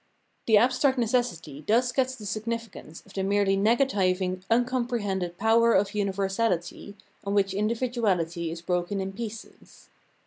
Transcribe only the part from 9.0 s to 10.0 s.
pieces.